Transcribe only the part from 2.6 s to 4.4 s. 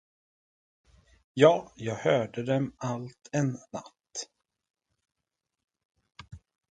allt en natt.